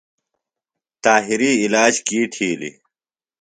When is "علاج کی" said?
1.65-2.19